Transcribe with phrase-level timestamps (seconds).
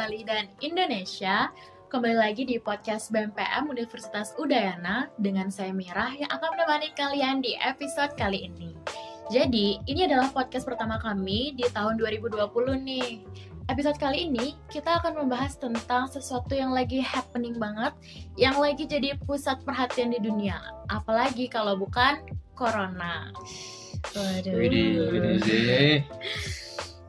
[0.00, 1.52] Bali, dan Indonesia.
[1.92, 7.52] Kembali lagi di podcast BMPM Universitas Udayana dengan saya Mirah yang akan menemani kalian di
[7.60, 8.72] episode kali ini.
[9.28, 12.32] Jadi, ini adalah podcast pertama kami di tahun 2020
[12.80, 13.28] nih.
[13.68, 17.92] Episode kali ini kita akan membahas tentang sesuatu yang lagi happening banget,
[18.40, 20.64] yang lagi jadi pusat perhatian di dunia.
[20.88, 22.24] Apalagi kalau bukan
[22.56, 23.28] Corona.
[24.16, 24.56] Waduh.
[24.56, 26.08] Widih.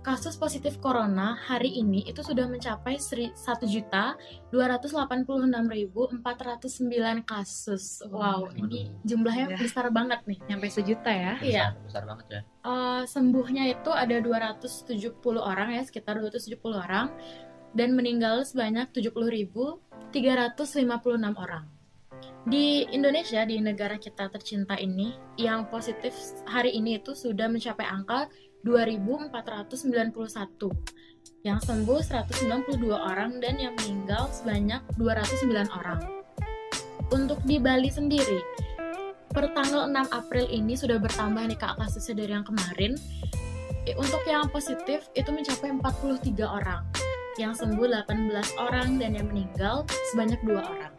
[0.00, 4.48] kasus positif corona hari ini itu sudah mencapai 1.286.409
[7.28, 8.00] kasus.
[8.08, 9.60] Wow, ini jumlahnya Ya.
[9.60, 10.40] besar banget nih.
[10.48, 11.36] Nyampe sejuta ya.
[11.44, 11.76] Iya.
[11.84, 12.40] Besar, besar banget ya.
[12.64, 17.12] Uh, sembuhnya itu ada 270 orang ya, sekitar 270 orang
[17.76, 21.64] dan meninggal sebanyak 70.356 orang.
[22.48, 26.16] Di Indonesia, di negara kita tercinta ini, yang positif
[26.48, 28.32] hari ini itu sudah mencapai angka
[28.64, 30.72] 2.491.
[31.44, 36.00] Yang sembuh 192 orang dan yang meninggal sebanyak 209 orang.
[37.12, 38.40] Untuk di Bali sendiri,
[39.28, 42.96] per tanggal 6 April ini sudah bertambah nih kak kasusnya dari yang kemarin.
[43.84, 47.07] Eh, Untuk yang positif itu mencapai 43 orang
[47.38, 50.92] yang sembuh 18 orang dan yang meninggal sebanyak dua orang.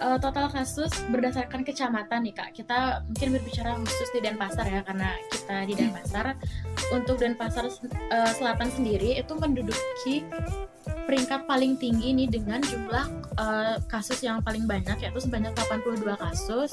[0.00, 5.12] Eh, total kasus berdasarkan kecamatan nih kak, kita mungkin berbicara khusus di Denpasar ya karena
[5.28, 6.40] kita di Denpasar.
[6.96, 10.24] Untuk Denpasar eh, Selatan sendiri itu menduduki
[11.04, 13.06] peringkat paling tinggi nih dengan jumlah
[13.44, 16.72] eh, kasus yang paling banyak yaitu sebanyak 82 kasus.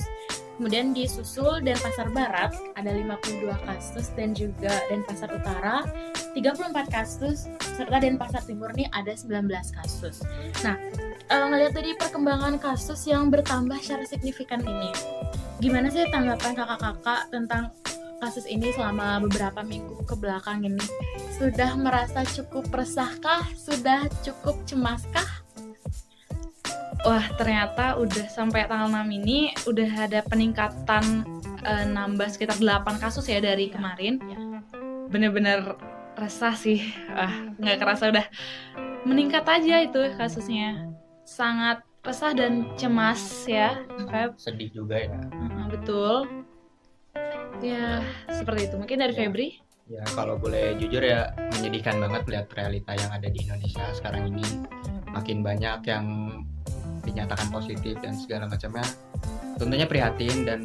[0.57, 5.85] Kemudian disusul Denpasar Barat ada 52 kasus dan juga Denpasar Utara
[6.33, 7.45] 34 kasus
[7.77, 10.25] serta Denpasar Timur nih ada 19 kasus.
[10.65, 10.73] Nah,
[11.29, 14.89] eh, ngelihat tadi perkembangan kasus yang bertambah secara signifikan ini,
[15.61, 17.69] gimana sih tanggapan kakak-kakak tentang
[18.17, 20.81] kasus ini selama beberapa minggu ke belakang ini?
[21.37, 23.45] Sudah merasa cukup resahkah?
[23.53, 25.36] Sudah cukup cemaskah?
[27.05, 31.23] Wah, ternyata udah sampai tanggal 6 ini udah ada peningkatan
[31.61, 34.17] eh, nambah sekitar 8 kasus ya dari kemarin.
[34.25, 34.39] Ya.
[35.07, 35.77] Bener-bener
[36.17, 36.81] resah sih.
[37.13, 38.25] Wah, nggak kerasa udah
[39.05, 40.89] meningkat aja itu kasusnya.
[41.23, 43.77] Sangat resah dan cemas ya.
[44.09, 44.35] Feb.
[44.41, 45.19] Sedih juga ya.
[45.31, 46.15] Mm, Betul.
[47.61, 48.75] Ya, seperti itu.
[48.77, 49.19] Mungkin dari Ya.
[49.25, 49.47] Febri?
[49.87, 54.43] Ya kalau boleh jujur ya menyedihkan banget melihat realita yang ada di Indonesia sekarang ini.
[55.15, 56.05] Makin banyak yang
[57.07, 58.83] dinyatakan positif dan segala macamnya.
[59.55, 60.59] Tentunya prihatin dan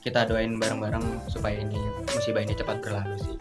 [0.00, 1.78] kita doain bareng-bareng supaya ini
[2.10, 3.36] musibah ini cepat berlalu sih.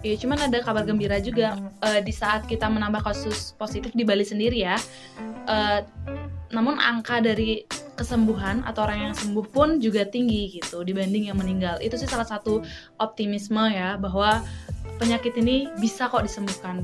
[0.00, 4.24] Iya, cuman ada kabar gembira juga eh, di saat kita menambah kasus positif di Bali
[4.24, 4.80] sendiri ya.
[5.44, 5.80] Eh,
[6.50, 7.68] namun angka dari
[8.00, 11.76] kesembuhan atau orang yang sembuh pun juga tinggi gitu dibanding yang meninggal.
[11.84, 12.64] Itu sih salah satu
[12.96, 14.40] optimisme ya bahwa
[14.96, 16.80] penyakit ini bisa kok disembuhkan.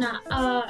[0.00, 0.64] Nah, eh,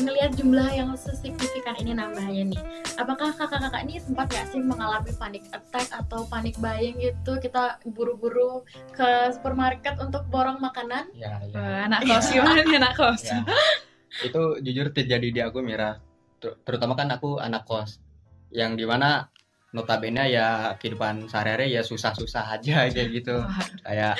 [0.00, 2.62] ngelihat jumlah yang sesignifikan ini nambahnya nih,
[2.96, 7.36] apakah kakak-kakak ini sempat nggak sih mengalami panic attack atau panik buying gitu?
[7.36, 8.64] Kita buru-buru
[8.96, 11.12] ke supermarket untuk borong makanan?
[11.12, 11.56] Ya, ya.
[11.56, 13.22] Eh, anak kos gimana nih anak kos?
[13.28, 13.44] Ya.
[14.24, 16.00] Itu jujur terjadi di aku Mira.
[16.40, 18.00] Ter- Terutama kan aku anak kos
[18.52, 19.28] yang di mana
[19.72, 23.36] notabene ya kehidupan sehari-hari ya susah-susah aja kayak gitu.
[23.84, 24.16] Kayak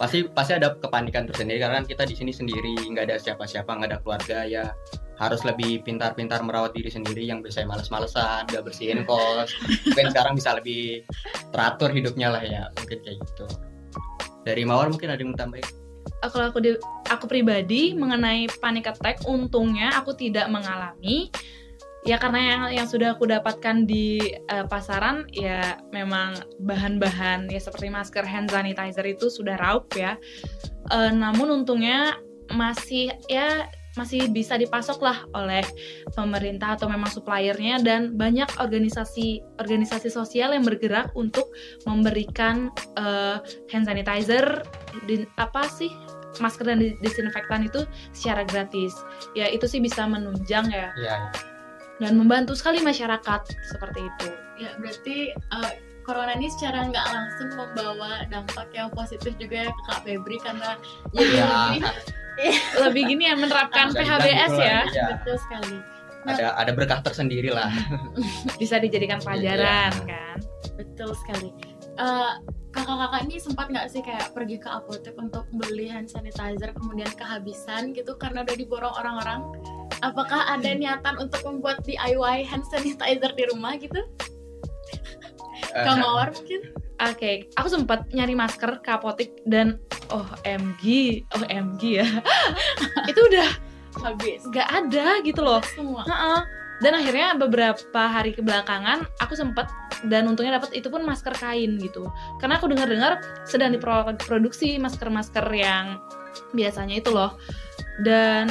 [0.00, 3.88] pasti pasti ada kepanikan tersendiri karena kan kita di sini sendiri nggak ada siapa-siapa nggak
[3.92, 4.72] ada keluarga ya
[5.20, 9.52] harus lebih pintar-pintar merawat diri sendiri yang biasanya males-malesan nggak bersihin kos
[9.92, 11.04] mungkin sekarang bisa lebih
[11.52, 13.44] teratur hidupnya lah ya mungkin kayak gitu.
[14.40, 15.68] Dari mawar mungkin ada yang tambahin?
[16.24, 16.80] Eh, kalau aku di-
[17.12, 21.28] aku pribadi mengenai panic attack untungnya aku tidak mengalami
[22.08, 27.92] ya karena yang yang sudah aku dapatkan di eh, pasaran ya memang bahan-bahan ya seperti
[27.92, 30.16] masker hand sanitizer itu sudah raup ya.
[30.90, 32.16] Eh, namun untungnya
[32.50, 33.68] masih ya
[33.98, 35.66] masih bisa dipasok lah oleh
[36.14, 41.50] pemerintah atau memang suppliernya dan banyak organisasi organisasi sosial yang bergerak untuk
[41.84, 43.36] memberikan eh,
[43.68, 44.62] hand sanitizer
[45.10, 45.90] di, apa sih
[46.38, 47.82] masker dan di- disinfektan itu
[48.14, 48.94] secara gratis.
[49.34, 50.94] Ya itu sih bisa menunjang ya.
[50.94, 51.49] Iya, iya.
[52.00, 54.28] Dan membantu sekali masyarakat seperti itu.
[54.58, 55.16] Ya berarti
[55.52, 55.70] uh,
[56.02, 60.74] corona ini secara nggak langsung membawa dampak yang positif juga ya ke Kak Febri karena
[61.12, 61.82] jadi Ya, lebih
[62.88, 65.06] Lebih gini ya menerapkan PHBS ya, iya.
[65.12, 65.76] betul sekali.
[66.24, 67.68] ada ada berkah tersendiri lah.
[68.60, 70.08] bisa dijadikan pelajaran Iya.
[70.08, 70.36] kan.
[70.76, 71.48] Betul sekali.
[72.00, 72.32] Eh,
[72.70, 77.90] kakak-kakak ini sempat nggak sih kayak pergi ke apotek untuk beli hand sanitizer kemudian kehabisan
[77.90, 79.40] gitu karena udah diborong orang-orang?
[80.00, 84.00] Apakah ada niatan untuk membuat DIY hand sanitizer di rumah gitu?
[85.70, 86.60] Eh, Kak Mawar mungkin?
[87.00, 89.80] Oke, aku sempat nyari masker ke apotek dan
[90.12, 92.08] oh MG, oh MG ya.
[93.10, 93.48] itu udah
[94.04, 94.44] Habis.
[94.50, 95.62] nggak ada gitu loh.
[95.74, 96.02] Semua.
[96.04, 96.40] Heeh.
[96.80, 99.68] Dan akhirnya beberapa hari kebelakangan aku sempet
[100.06, 102.08] dan untungnya dapat itu pun masker kain gitu.
[102.40, 106.00] Karena aku dengar-dengar sedang diproduksi masker-masker yang
[106.56, 107.36] biasanya itu loh.
[108.00, 108.48] Dan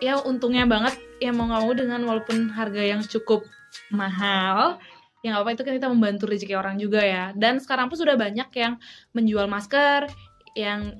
[0.00, 3.44] ya untungnya banget ya mau nggak mau dengan walaupun harga yang cukup
[3.88, 4.76] mahal
[5.24, 8.14] ya nggak apa itu kan kita membantu rezeki orang juga ya dan sekarang pun sudah
[8.14, 8.76] banyak yang
[9.16, 10.06] menjual masker
[10.52, 10.94] yang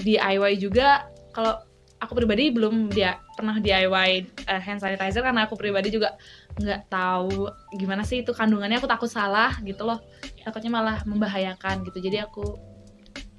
[0.00, 1.60] DIY juga kalau
[2.00, 4.10] aku pribadi belum dia pernah DIY
[4.48, 6.16] uh, hand sanitizer karena aku pribadi juga
[6.56, 10.02] nggak tahu gimana sih itu kandungannya aku takut salah gitu loh
[10.40, 12.58] takutnya malah membahayakan gitu jadi aku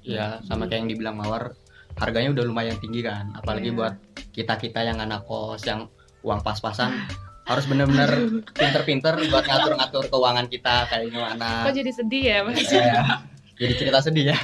[0.02, 1.54] Ya, sama kayak yang dibilang Mawar,
[1.94, 3.30] harganya udah lumayan tinggi kan.
[3.32, 3.78] Apalagi Iya.
[3.78, 3.94] buat
[4.34, 5.86] kita-kita yang anak kos yang
[6.26, 7.06] uang pas-pasan
[7.44, 8.10] harus bener-bener
[8.58, 11.62] pinter-pinter buat ngatur-ngatur keuangan kita kayak gimana.
[11.62, 13.22] kok jadi sedih ya mas Ya,
[13.54, 14.38] jadi cerita sedih ya.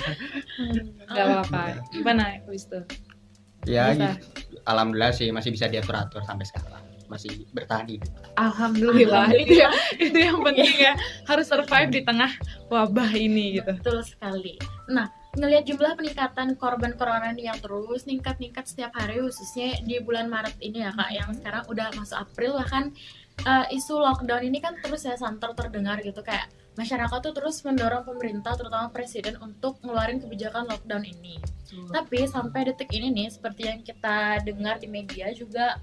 [1.10, 2.78] nggak apa-apa gimana habis itu
[3.66, 4.14] Ya, Bisa.
[4.14, 4.62] gitu.
[4.62, 6.86] alhamdulillah sih masih bisa diatur-atur sampai sekarang.
[7.08, 8.10] Masih bertahan hidup.
[8.36, 10.92] alhamdulillah itu ya itu yang penting ya
[11.24, 12.30] harus survive di tengah
[12.68, 14.60] wabah ini gitu Betul sekali.
[14.92, 20.28] Nah, ngelihat jumlah peningkatan korban corona ini yang terus ningkat-ningkat setiap hari khususnya di bulan
[20.28, 22.92] Maret ini ya kak yang sekarang udah masuk April bahkan
[23.44, 28.06] eh, isu lockdown ini kan terus ya santer terdengar gitu kayak masyarakat tuh terus mendorong
[28.06, 31.42] pemerintah terutama presiden untuk ngeluarin kebijakan lockdown ini.
[31.90, 35.74] Tapi sampai detik ini nih seperti yang kita dengar di media juga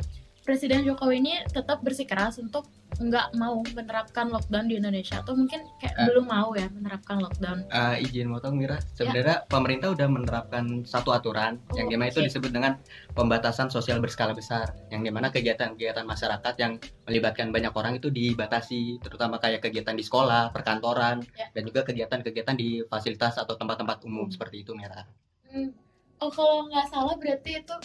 [0.45, 5.97] Presiden Jokowi ini tetap bersikeras untuk nggak mau menerapkan lockdown di Indonesia atau mungkin kayak
[5.97, 6.05] Eh.
[6.05, 7.65] belum mau ya menerapkan lockdown.
[7.67, 12.21] Eh, izin motong Mira, sebenarnya pemerintah udah menerapkan satu aturan Oh, yang di mana itu
[12.21, 12.29] oke.
[12.29, 12.77] disebut dengan
[13.11, 19.01] pembatasan sosial berskala besar, yang di mana kegiatan-kegiatan masyarakat yang melibatkan banyak orang itu dibatasi,
[19.01, 21.49] terutama kayak kegiatan di sekolah, perkantoran, Ya.
[21.51, 25.09] dan juga kegiatan-kegiatan di fasilitas atau tempat-tempat umum seperti itu Mira.
[25.49, 25.73] Hmm.
[26.15, 27.75] Oh kalau nggak salah berarti itu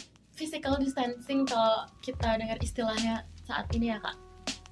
[0.41, 4.17] physical distancing kalau kita dengar istilahnya saat ini ya kak.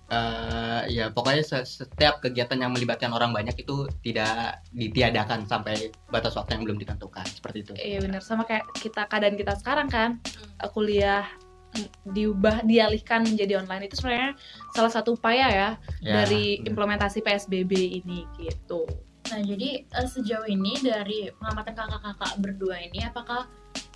[0.09, 6.33] Eh, ya pokoknya se- setiap kegiatan yang melibatkan orang banyak itu tidak ditiadakan sampai batas
[6.33, 7.73] waktu yang belum ditentukan seperti itu.
[7.77, 10.17] Iya benar sama kayak kita keadaan kita sekarang kan
[10.65, 11.29] uh, kuliah
[11.77, 14.33] mm, diubah dialihkan menjadi online itu sebenarnya
[14.73, 16.73] salah satu upaya ya, Ya, dari benar.
[16.73, 18.89] implementasi PSBB ini gitu.
[19.29, 23.45] Nah jadi eh, sejauh ini dari pengamatan kakak-kakak berdua ini apakah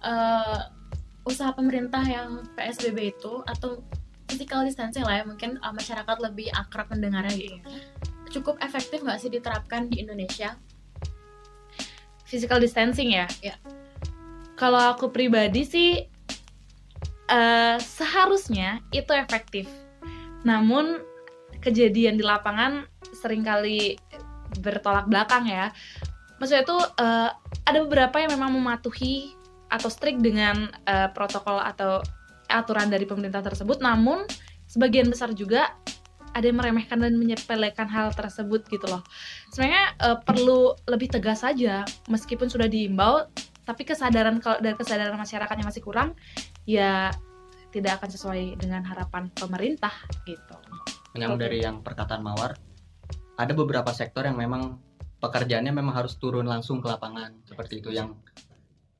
[0.04, 0.60] eh,
[1.22, 3.82] usaha pemerintah yang PSBB itu atau
[4.26, 7.56] physical distancing lah ya mungkin eh, masyarakat lebih akrab mendengarnya gitu.
[8.32, 10.56] Cukup efektif nggak sih diterapkan di Indonesia?
[12.24, 13.28] Physical distancing ya.
[13.44, 13.60] Ya.
[14.56, 15.90] Kalau aku pribadi sih
[17.28, 19.68] eh, seharusnya itu efektif.
[20.42, 21.04] Namun
[21.62, 24.00] kejadian di lapangan sering kali
[24.58, 25.70] bertolak belakang ya.
[26.40, 27.30] Maksudnya itu eh,
[27.68, 29.41] ada beberapa yang memang mematuhi
[29.72, 32.04] atau strict dengan eh, protokol atau
[32.52, 34.28] aturan dari pemerintah tersebut, namun
[34.68, 35.72] sebagian besar juga
[36.32, 39.00] ada yang meremehkan dan menyepelekan hal tersebut gitu loh.
[39.48, 43.24] Sebenarnya eh, perlu lebih tegas saja, meskipun sudah diimbau,
[43.64, 46.12] tapi kesadaran kalau dari kesadaran masyarakatnya masih kurang,
[46.68, 47.08] ya
[47.72, 49.92] tidak akan sesuai dengan harapan pemerintah
[50.28, 50.56] gitu.
[51.12, 52.56] menyambung dari yang perkataan Mawar,
[53.36, 54.80] ada beberapa sektor yang memang
[55.20, 58.16] pekerjaannya memang harus turun langsung ke lapangan seperti itu yang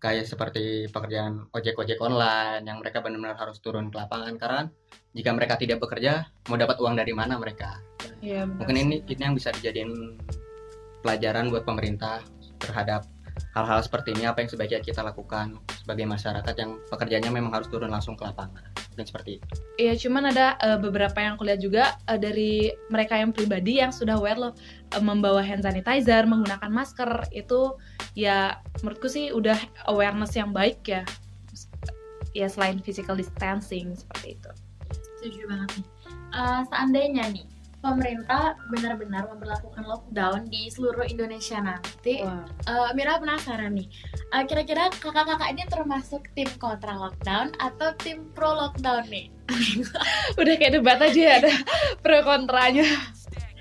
[0.03, 4.35] kayak seperti pekerjaan ojek-ojek online yang mereka benar-benar harus turun ke lapangan.
[4.35, 4.63] Karena
[5.15, 7.79] jika mereka tidak bekerja mau dapat uang dari mana mereka?
[8.19, 10.19] Iya, mungkin ini ini yang bisa dijadiin
[11.07, 12.19] pelajaran buat pemerintah
[12.59, 13.07] terhadap
[13.55, 17.89] hal-hal seperti ini apa yang sebaiknya kita lakukan sebagai masyarakat yang pekerjaannya memang harus turun
[17.89, 19.47] langsung ke lapangan mungkin seperti itu.
[19.81, 23.89] Iya, cuman ada eh, beberapa yang aku lihat juga eh, dari mereka yang pribadi yang
[23.89, 24.53] sudah aware loh
[24.93, 27.73] eh, membawa hand sanitizer, menggunakan masker itu
[28.13, 29.57] ya menurutku sih udah
[29.89, 31.03] awareness yang baik ya.
[32.33, 34.51] Ya selain physical distancing seperti itu.
[35.21, 35.87] Setuju banget nih.
[36.33, 37.45] Eh, seandainya nih
[37.83, 42.47] pemerintah benar-benar memperlakukan lockdown di seluruh Indonesia nanti, Wah.
[42.71, 43.91] Eh, Mira penasaran nih,
[44.33, 49.29] Eh, kira-kira kakak-kakak ini termasuk tim kontra lockdown atau tim pro lockdown nih?
[50.41, 51.53] Udah kayak debat aja ya, ada
[52.01, 52.87] pro kontranya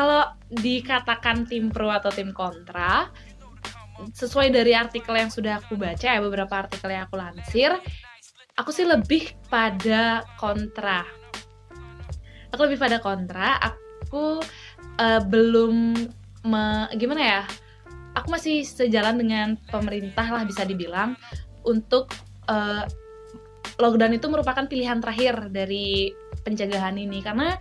[0.00, 3.12] kalau dikatakan tim pro atau tim kontra
[4.16, 7.76] sesuai dari artikel yang sudah aku baca ya beberapa artikel yang aku lansir
[8.60, 11.00] aku sih lebih pada kontra.
[12.52, 13.56] Aku lebih pada kontra.
[13.56, 14.44] Aku
[15.00, 15.96] uh, belum
[16.44, 16.64] me,
[17.00, 17.42] gimana ya
[18.12, 21.16] aku masih sejalan dengan pemerintah lah bisa dibilang
[21.64, 22.12] untuk
[22.52, 22.84] uh,
[23.80, 26.12] lockdown itu merupakan pilihan terakhir dari
[26.44, 27.24] pencegahan ini.
[27.24, 27.56] Karena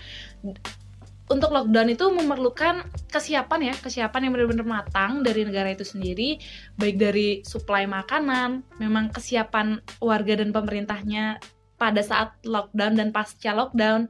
[1.30, 6.42] untuk lockdown itu memerlukan kesiapan ya, kesiapan yang benar-benar matang dari negara itu sendiri,
[6.74, 11.38] baik dari suplai makanan, memang kesiapan warga dan pemerintahnya
[11.78, 14.10] pada saat lockdown dan pasca lockdown.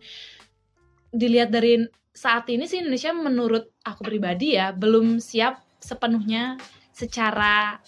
[1.12, 1.84] Dilihat dari
[2.16, 6.60] saat ini sih Indonesia menurut aku pribadi ya belum siap sepenuhnya
[6.92, 7.80] secara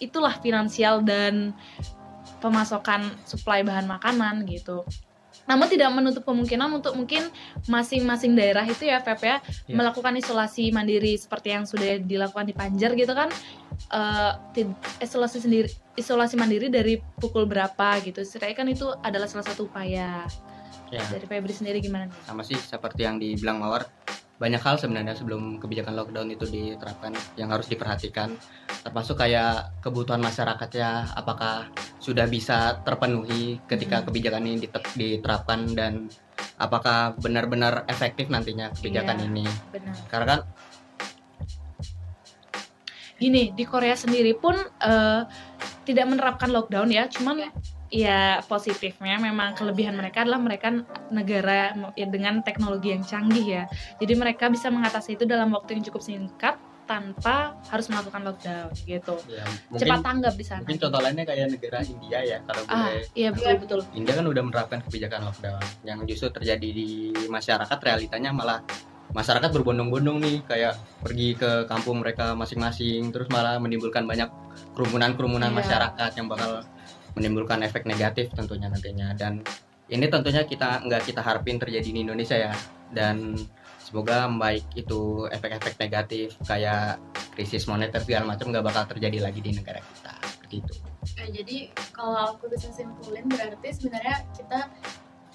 [0.00, 1.52] itulah finansial dan
[2.40, 4.82] pemasokan suplai bahan makanan gitu
[5.46, 7.26] namun tidak menutup kemungkinan untuk mungkin
[7.66, 9.38] masing-masing daerah itu ya Feb ya yeah.
[9.74, 13.28] melakukan isolasi mandiri seperti yang sudah dilakukan di Panjer gitu kan
[13.90, 14.38] uh,
[15.02, 15.68] isolasi sendiri
[15.98, 20.24] isolasi mandiri dari pukul berapa gitu saya kan itu adalah salah satu upaya
[20.94, 21.06] yeah.
[21.10, 23.88] dari Febri sendiri gimana sama sih seperti yang dibilang Mawar
[24.42, 28.34] banyak hal sebenarnya sebelum kebijakan lockdown itu diterapkan yang harus diperhatikan
[28.82, 31.70] termasuk kayak kebutuhan masyarakatnya apakah
[32.02, 34.06] sudah bisa terpenuhi ketika hmm.
[34.10, 34.66] kebijakan ini
[34.98, 36.10] diterapkan dan
[36.58, 39.94] apakah benar-benar efektif nantinya kebijakan iya, ini benar.
[40.10, 40.40] karena kan
[43.22, 45.22] gini di Korea sendiri pun uh,
[45.86, 47.46] tidak menerapkan lockdown ya cuman
[47.92, 50.72] ya ya positifnya memang kelebihan mereka adalah mereka
[51.12, 53.64] negara ya, dengan teknologi yang canggih ya.
[54.00, 56.56] Jadi mereka bisa mengatasi itu dalam waktu yang cukup singkat
[56.88, 59.14] tanpa harus melakukan lockdown gitu.
[59.30, 60.60] Ya, mungkin, Cepat tanggap di sana.
[60.66, 63.80] Mungkin contoh lainnya kayak negara India ya kalau ah, Iya betul betul.
[63.94, 68.64] India kan udah menerapkan kebijakan lockdown yang justru terjadi di masyarakat realitanya malah
[69.12, 74.32] masyarakat berbondong-bondong nih kayak pergi ke kampung mereka masing-masing terus malah menimbulkan banyak
[74.72, 75.58] kerumunan-kerumunan iya.
[75.60, 76.64] masyarakat yang bakal
[77.16, 79.44] menimbulkan efek negatif tentunya nantinya dan
[79.92, 82.54] ini tentunya kita nggak kita harapin terjadi di Indonesia ya
[82.92, 83.36] dan
[83.82, 86.96] semoga baik itu efek-efek negatif kayak
[87.36, 90.14] krisis moneter segala macam nggak bakal terjadi lagi di negara kita
[90.48, 90.72] begitu.
[91.20, 91.56] Eh, jadi
[91.92, 94.60] kalau aku bisa simpulin berarti sebenarnya kita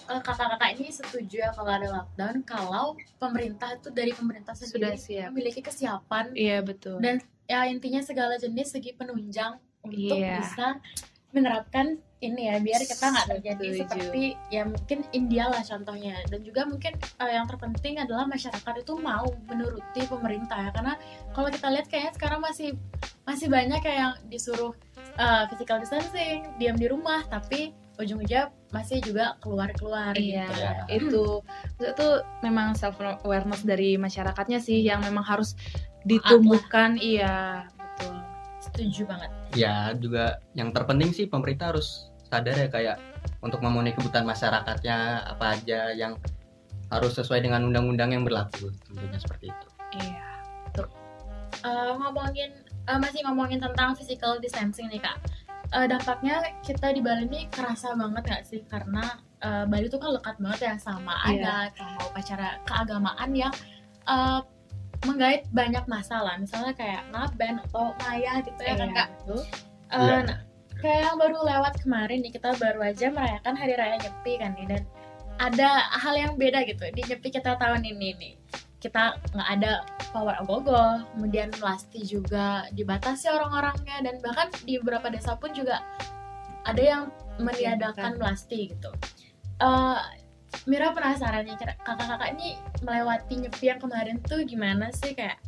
[0.10, 5.34] eh, kakak-kakak ini setuju ya kalau ada lockdown kalau pemerintah itu dari pemerintah sudah siap.
[5.34, 10.42] memiliki kesiapan iya betul dan ya intinya segala jenis segi penunjang untuk yeah.
[10.42, 10.68] bisa
[11.36, 13.82] menerapkan ini ya biar kita nggak terjadi Setuju.
[13.86, 16.18] seperti ya mungkin India lah contohnya.
[16.26, 20.72] Dan juga mungkin uh, yang terpenting adalah masyarakat itu mau menuruti pemerintah ya.
[20.74, 20.94] Karena
[21.38, 22.74] kalau kita lihat kayaknya sekarang masih
[23.30, 24.74] masih banyak kayak yang disuruh
[25.22, 30.50] uh, physical distancing diam di rumah tapi ujung-ujungnya masih juga keluar-keluar iya
[30.90, 31.42] gitu.
[31.78, 31.86] itu.
[31.86, 32.08] Itu
[32.42, 35.54] memang self awareness dari masyarakatnya sih yang memang harus
[36.02, 37.68] ditumbuhkan iya
[38.78, 39.30] setuju banget.
[39.58, 42.98] Ya juga yang terpenting sih pemerintah harus sadar ya kayak
[43.42, 46.14] untuk memenuhi kebutuhan masyarakatnya apa aja yang
[46.88, 49.68] harus sesuai dengan undang-undang yang berlaku tentunya seperti itu.
[49.98, 50.30] Iya
[50.70, 50.88] betul.
[51.66, 52.54] Uh, ngomongin
[52.88, 55.18] uh, masih ngomongin tentang physical distancing nih kak.
[55.76, 58.64] Uh, dampaknya kita di Bali ini kerasa banget gak sih?
[58.72, 61.68] Karena uh, Bali itu kan lekat banget ya sama yeah.
[61.68, 63.54] adat sama upacara keagamaan yang
[64.08, 64.40] uh,
[65.06, 66.40] menggait banyak masalah.
[66.40, 69.10] Misalnya kayak ngaben atau maya gitu ya kan iya, kak?
[69.28, 69.38] Uh,
[69.94, 70.22] yeah.
[70.26, 70.40] nah,
[70.82, 74.66] kayak yang baru lewat kemarin nih kita baru aja merayakan hari raya nyepi kan nih
[74.70, 74.82] dan
[75.38, 78.34] ada hal yang beda gitu di nyepi kita tahun ini nih.
[78.78, 85.34] Kita nggak ada power ogogo kemudian plastik juga dibatasi orang-orangnya dan bahkan di beberapa desa
[85.38, 85.82] pun juga
[86.66, 87.04] ada yang
[87.38, 88.92] meniadakan plastik gitu.
[89.58, 89.98] Uh,
[90.68, 95.40] Mira penasaran nih kakak-kakak ini melewati nyepi yang kemarin tuh gimana sih kayak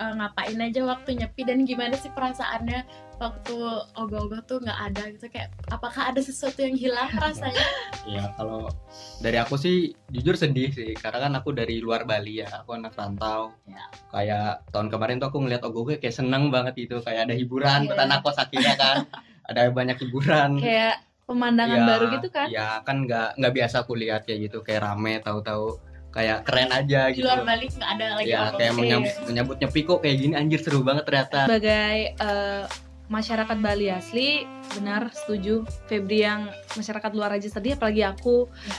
[0.00, 2.88] uh, ngapain aja waktu nyepi dan gimana sih perasaannya
[3.20, 3.56] waktu
[4.00, 7.60] ogoh-ogoh tuh nggak ada gitu kayak apakah ada sesuatu yang hilang rasanya?
[8.16, 8.72] ya kalau
[9.20, 12.96] dari aku sih jujur sedih sih karena kan aku dari luar Bali ya aku anak
[12.96, 13.84] rantau ya.
[14.08, 17.96] kayak tahun kemarin tuh aku ngeliat ogoh-ogoh kayak seneng banget gitu kayak ada hiburan yeah.
[18.00, 18.96] tanah kos akhirnya kan
[19.52, 22.46] ada banyak hiburan kayak pemandangan ya, baru gitu kan?
[22.50, 25.78] ya kan nggak nggak biasa aku lihat kayak gitu kayak rame tahu-tahu
[26.10, 27.26] kayak keren aja di gitu.
[27.30, 30.82] luar Bali nggak ada lagi ya kayak menyambut, menyambut nyepi kok kayak gini anjir seru
[30.82, 31.46] banget ternyata.
[31.46, 32.62] Sebagai uh,
[33.06, 34.28] masyarakat Bali asli
[34.74, 35.62] benar setuju.
[35.86, 38.50] Febri yang masyarakat luar aja sedih apalagi aku.
[38.50, 38.76] Ya.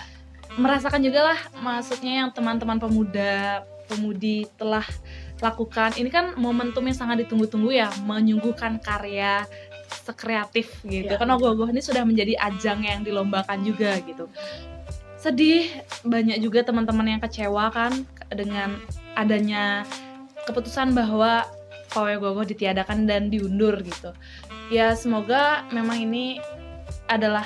[0.59, 4.83] merasakan juga lah maksudnya yang teman-teman pemuda pemudi telah
[5.39, 5.95] lakukan.
[5.95, 9.47] Ini kan momentum yang sangat ditunggu-tunggu ya menyuguhkan karya
[9.91, 11.11] sekreatif gitu.
[11.11, 11.19] Ya.
[11.19, 14.31] Karena gue ini sudah menjadi ajang yang dilombakan juga gitu.
[15.21, 15.69] sedih
[16.01, 17.93] banyak juga teman-teman yang kecewa kan
[18.33, 18.81] dengan
[19.13, 19.85] adanya
[20.49, 21.45] keputusan bahwa
[21.93, 24.15] pawai gogo ditiadakan dan diundur gitu
[24.71, 26.39] ya semoga memang ini
[27.11, 27.45] adalah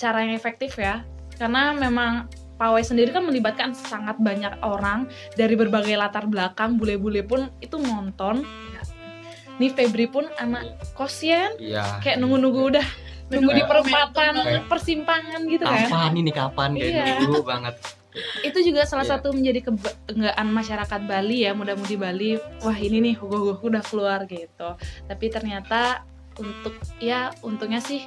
[0.00, 1.04] cara yang efektif ya
[1.36, 2.26] karena memang
[2.56, 8.46] pawai sendiri kan melibatkan sangat banyak orang dari berbagai latar belakang bule-bule pun itu nonton
[9.56, 12.00] nih Febri pun anak kosnya Iya.
[12.00, 12.86] kayak nunggu-nunggu udah
[13.26, 17.04] nunggu di Kayak- perempatan Kayak- persimpangan gitu kan Kapan ini kapan kayak Iya.
[17.22, 17.76] nunggu banget.
[18.46, 19.18] itu juga salah Iya.
[19.18, 22.30] satu menjadi kebanggaan masyarakat Bali ya muda-mudi Bali
[22.62, 26.06] wah ini nih hugo udah keluar gitu tapi ternyata
[26.38, 28.06] untuk ya untungnya sih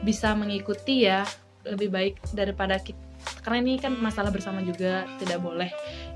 [0.00, 1.24] bisa mengikuti ya
[1.64, 3.00] lebih baik daripada kita
[3.40, 5.72] karena ini kan masalah bersama juga tidak boleh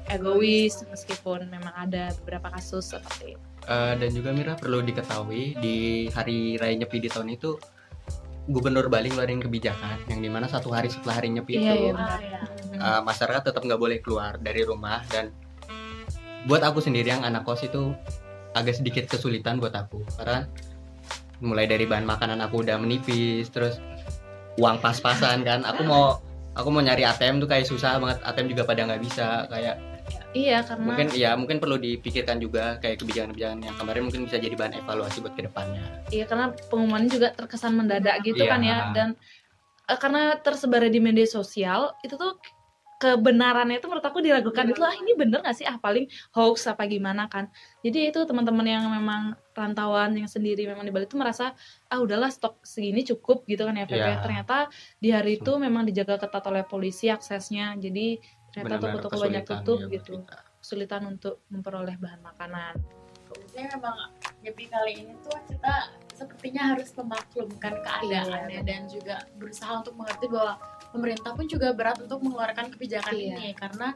[0.06, 3.50] egois meskipun memang ada beberapa kasus seperti itu.
[3.70, 5.76] Eh, dan juga Mira perlu diketahui di
[6.10, 7.54] hari raya Nyepi di tahun itu
[8.50, 11.92] Gubernur Bali ngeluarin kebijakan yang di mana satu hari setelah hari Nyepi Iya, itu iya,
[11.94, 12.40] Ah, ya.
[12.74, 15.30] eh, masyarakat tetap nggak boleh keluar dari rumah dan
[16.50, 17.94] buat aku sendiri yang anak kos itu
[18.58, 20.50] agak sedikit kesulitan buat aku karena
[21.38, 23.78] mulai dari bahan makanan aku udah menipis terus
[24.58, 26.18] uang pas-pasan kan aku mau
[26.58, 29.78] aku mau nyari ATM tuh kayak susah banget ATM juga pada nggak bisa kayak
[30.30, 34.54] Iya karena mungkin ya mungkin perlu dipikirkan juga kayak kebijakan-kebijakan yang kemarin mungkin bisa jadi
[34.54, 35.82] bahan evaluasi buat ke depannya
[36.14, 38.50] Iya karena pengumuman juga terkesan mendadak gitu Iya.
[38.50, 39.08] kan ya dan
[39.90, 42.38] eh, karena tersebar di media sosial itu tuh
[43.00, 46.04] kebenarannya itu menurut aku diragukan itu ah ini bener gak sih ah paling
[46.37, 47.49] hoax apa gimana kan
[47.80, 51.56] jadi itu teman-teman yang memang rantauan yang sendiri memang di Bali itu merasa
[51.88, 53.96] ah udahlah stok segini cukup gitu kan ya ya.
[53.96, 54.14] Iya.
[54.20, 54.68] ternyata
[55.00, 58.20] di hari itu memang dijaga ketat oleh polisi aksesnya jadi
[58.50, 60.38] ternyata toko-toko banyak tutup ya gitu kita.
[60.59, 62.74] kesulitan untuk memperoleh bahan makanan
[63.31, 63.94] Jadi memang
[64.42, 68.66] nyepi kali ini tuh kita sepertinya harus memaklumkan keadaannya Iya.
[68.66, 70.59] dan juga berusaha untuk mengerti bahwa
[70.90, 73.31] pemerintah pun juga berat untuk mengeluarkan kebijakan Iya.
[73.31, 73.94] ini karena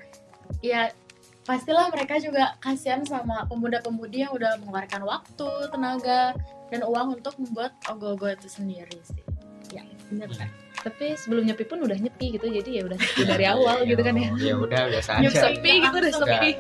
[0.63, 0.95] ya
[1.43, 6.33] pastilah mereka juga kasihan sama pemuda-pemudi yang udah mengeluarkan waktu, tenaga,
[6.71, 9.21] dan uang untuk membuat ogo-ogo itu sendiri sih.
[9.69, 10.49] Ya, benar kan?
[10.85, 14.15] Tapi sebelum nyepi pun udah nyepi gitu jadi ya udah nyepi dari awal gitu kan
[14.15, 14.29] ya.
[14.37, 15.41] Ya udah biasa aja.
[15.49, 16.51] sepi gitu udah sepi.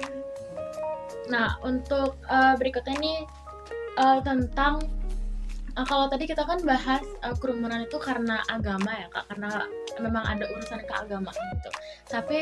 [1.28, 3.18] Nah, untuk eh, berikutnya nih
[4.00, 4.80] eh, tentang
[5.74, 9.66] eh, kalau tadi kita kan bahas eh, kerumunan itu karena agama ya kak, karena
[9.98, 11.70] memang ada urusan keagamaan gitu.
[12.10, 12.38] Tapi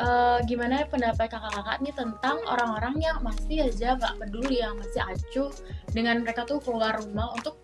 [0.00, 5.50] eh, gimana pendapat kakak-kakak nih tentang orang-orang yang masih aja nggak peduli, yang masih acuh
[5.92, 7.56] dengan mereka tuh keluar rumah untuk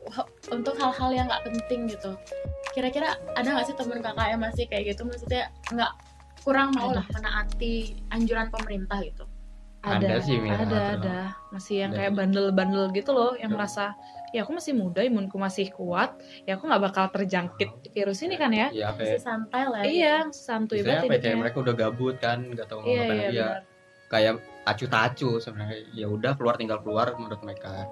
[0.49, 2.17] untuk hal-hal yang nggak penting gitu.
[2.73, 5.05] Kira-kira ada nggak sih temen kakak yang masih kayak gitu?
[5.05, 5.93] Maksudnya nggak
[6.47, 9.27] kurang mau lah menaati anjuran pemerintah gitu.
[9.87, 11.18] Ada sih, Mira, ada ada
[11.55, 11.99] masih yang Ada.
[12.03, 13.57] kayak bandel-bandel gitu loh yang Tuh.
[13.57, 13.85] merasa
[14.35, 18.51] ya aku masih muda imunku masih kuat ya aku nggak bakal terjangkit virus ini kan
[18.51, 19.81] ya ya Masih kayak santai lah.
[19.81, 19.87] ya.
[19.87, 21.38] iya santuy banget ya, kayak hidupnya.
[21.38, 23.62] mereka udah gabut kan nggak tahu mau iya ngapain iya ya benar
[24.07, 24.35] kayak
[24.66, 27.87] acu tacu sebenarnya ya udah keluar tinggal keluar menurut mereka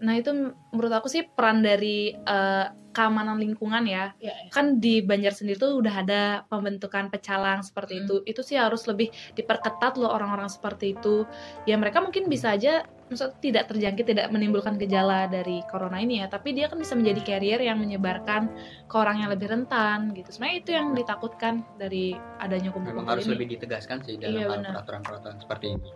[0.00, 0.32] nah itu
[0.72, 4.10] menurut aku sih peran dari eh, keamanan lingkungan ya.
[4.18, 4.50] Iya, iya.
[4.50, 8.02] kan di Banjar sendiri tuh udah ada pembentukan pecalang seperti Hmm.
[8.06, 11.22] itu itu sih harus lebih diperketat loh orang-orang seperti itu.
[11.70, 16.26] Ya mereka mungkin bisa aja maksudnya tidak terjangkit tidak menimbulkan gejala dari corona ini ya.
[16.26, 18.50] Tapi dia kan bisa menjadi carrier yang menyebarkan
[18.90, 20.34] ke orang yang lebih rentan gitu.
[20.34, 23.32] Sebenarnya itu yang ditakutkan dari adanya memang kumpul-kumpul harus ini.
[23.38, 25.88] lebih ditegaskan sih dalam Iya, peraturan-peraturan seperti ini.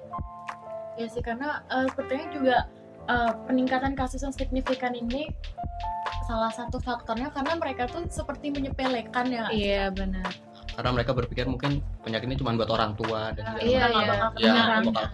[0.95, 2.57] Ya sih karena eh, sepertinya juga
[3.07, 5.29] eh, peningkatan kasus yang signifikan ini
[6.25, 9.47] salah satu faktornya karena mereka tuh seperti menyepelekan ya.
[9.53, 10.25] iya benar
[10.75, 14.07] karena mereka berpikir mungkin penyakit ini cuma buat orang tua dan Iya, iya.
[14.11, 15.05] bakal ya bakal kena.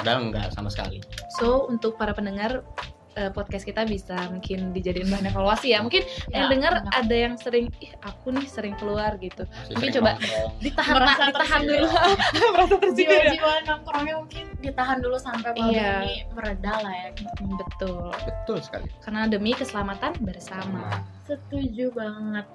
[0.00, 0.98] padahal enggak sama sekali
[1.38, 2.64] so untuk para pendengar
[3.12, 7.34] eh, podcast kita bisa mungkin dijadiin bahan evaluasi ya mungkin Ya, yang dengar ada yang
[7.34, 10.50] sering ih aku nih sering keluar gitu Masih Mungkin coba nongkrong.
[10.58, 11.86] ditahan Merasa ditahan dulu
[12.52, 15.92] merasa tersinggung ya Jiwa-jiwa nongkrongnya mungkin ditahan dulu sampai wabah Iya.
[16.00, 17.08] ini mereda lah ya.
[17.40, 22.46] Betul betul sekali karena demi keselamatan bersama Setuju banget.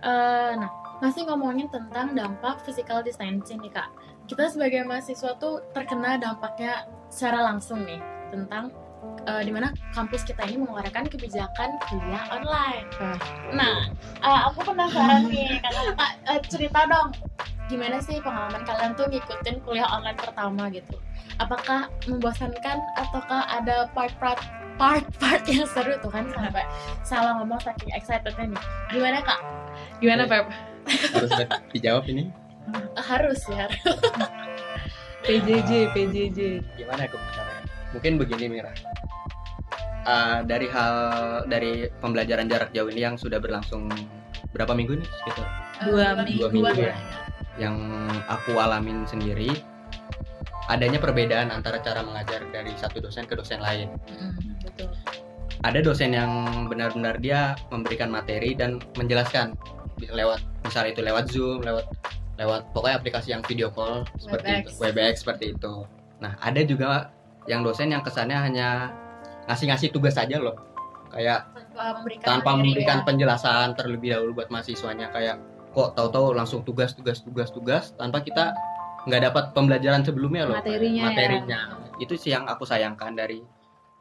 [0.00, 3.88] Eh, nah, masih ngomongin tentang dampak physical distancing nih kak.
[4.24, 8.68] Kita sebagai mahasiswa tuh terkena dampaknya secara langsung nih tentang
[9.24, 12.86] eh, di mana kampus kita ini mengeluarkan kebijakan kuliah online.
[13.00, 13.18] Wah.
[13.52, 13.76] Nah,
[14.20, 17.08] eh, aku penasaran nih, kakak eh, cerita dong,
[17.68, 20.96] gimana sih pengalaman kalian tuh ngikutin kuliah online pertama gitu?
[21.40, 24.38] Apakah membosankan ataukah ada part-part
[24.74, 26.66] part-part yang seru tuh kan sampai
[27.06, 28.62] salah ngomong saking excitednya nih.
[28.90, 29.40] Gimana kak?
[30.02, 30.28] gimana.
[30.28, 30.46] Pep
[31.16, 31.30] harus
[31.72, 32.28] dijawab ini
[32.96, 33.66] harus ya.
[35.24, 36.38] PJJ PJJ
[36.76, 37.16] gimana aku
[37.94, 38.74] mungkin begini Mira
[40.04, 40.94] Eh, dari hal
[41.48, 43.88] dari pembelajaran jarak jauh ini yang sudah berlangsung
[44.52, 45.48] berapa minggu nih sekitar
[45.82, 46.44] Dua Eh, minggu.
[46.44, 46.96] dua minggu ya.
[47.56, 47.76] yang
[48.26, 49.48] aku alamin sendiri
[50.66, 54.92] adanya perbedaan antara cara mengajar dari satu dosen ke dosen lain Mm, betul.
[55.62, 56.30] ada dosen yang
[56.66, 59.56] benar-benar dia memberikan materi dan menjelaskan
[60.04, 61.88] lewat misal itu lewat Zoom, lewat
[62.36, 64.64] lewat pokoknya aplikasi yang video call seperti Webex.
[64.66, 65.74] itu, Webex seperti itu.
[66.18, 67.08] Nah, ada juga
[67.50, 68.68] yang dosen yang kesannya hanya
[69.46, 70.56] ngasih-ngasih tugas saja loh.
[71.12, 73.04] Kayak Tanpa memberikan tanpa memberikan ya.
[73.06, 75.38] penjelasan terlebih dahulu buat mahasiswanya kayak
[75.74, 78.54] kok tahu-tahu langsung tugas tugas tugas tugas tanpa kita
[79.04, 81.06] nggak dapat pembelajaran sebelumnya loh Materinya ya.
[81.10, 81.60] materinya
[81.98, 83.42] itu sih yang aku sayangkan dari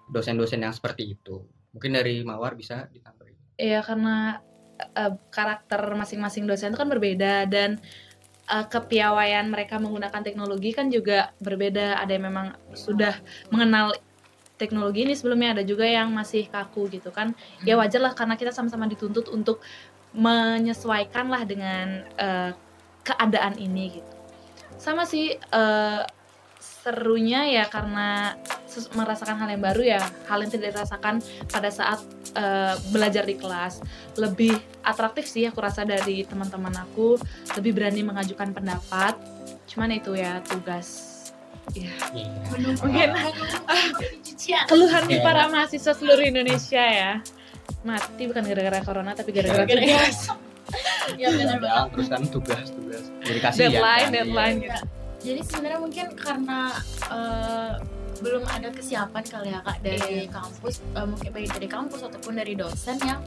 [0.05, 1.41] dosen-dosen yang seperti itu
[1.73, 4.37] mungkin dari mawar bisa ditambahin Iya karena
[4.79, 7.81] eh, karakter masing-masing dosen itu kan berbeda dan
[8.49, 11.99] eh, kepiawaian mereka menggunakan teknologi kan juga berbeda.
[12.01, 13.15] Ada yang memang sudah
[13.53, 13.95] mengenal
[14.57, 17.35] teknologi ini sebelumnya, ada juga yang masih kaku gitu kan.
[17.67, 19.59] Ya wajar lah karena kita sama-sama dituntut untuk
[20.13, 22.51] menyesuaikan lah dengan eh,
[23.03, 24.11] keadaan ini gitu.
[24.77, 26.01] Sama sih eh,
[26.83, 28.35] serunya ya karena
[28.91, 32.03] merasakan hal yang baru ya, hal yang tidak dirasakan pada saat
[32.35, 33.79] eh, belajar di kelas
[34.17, 34.51] lebih
[34.83, 37.15] atraktif sih aku rasa dari teman-teman aku
[37.55, 39.15] lebih berani mengajukan pendapat
[39.63, 41.09] cuman itu ya tugas
[41.71, 41.87] ya
[42.51, 43.15] Mungkin-
[44.25, 44.65] cucian.
[44.71, 45.21] keluhan Iya.
[45.23, 47.11] para mahasiswa seluruh Indonesia ya
[47.85, 50.33] mati bukan gara-gara corona tapi gara-gara tugas
[51.21, 51.79] ya benar banget.
[51.79, 54.11] Ya, terus kan tugas tugas jadi kasihan deadline kan, iya.
[54.19, 54.81] deadline gitu
[55.23, 56.75] Jadi sebenarnya mungkin karena
[57.07, 57.71] eh,
[58.19, 62.53] belum ada kesiapan kali ya kak dari kampus, eh, mungkin baik dari kampus ataupun dari
[62.59, 63.23] dosen yang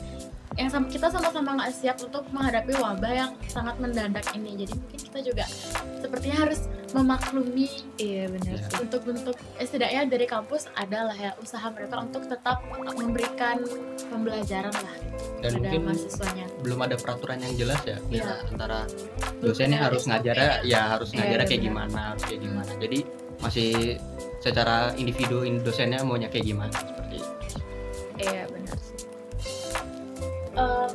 [0.57, 4.57] yang sama kita sama-sama nggak siap untuk menghadapi wabah yang sangat mendadak ini.
[4.59, 5.45] Jadi mungkin kita juga
[5.99, 6.61] sepertinya harus
[6.93, 8.63] memaklumi iya benar Iya.
[8.63, 12.63] sih bentuk-bentuk eh, setidaknya dari kampus adalah ya usaha mereka untuk tetap
[12.95, 13.61] memberikan
[14.07, 14.97] pembelajaran lah
[15.37, 16.47] dan pada mungkin mahasiswanya.
[16.63, 18.33] belum ada peraturan yang jelas ya Iya.
[18.49, 18.89] antara
[19.37, 22.99] dosennya harus SOP ngajarnya ya harus Iya, ngajarnya kayak gimana harus kayak gimana jadi
[23.37, 23.71] masih
[24.39, 27.33] secara individu in- dosennya maunya kayak gimana seperti itu
[28.23, 28.79] iya benar
[30.57, 30.89] Eh,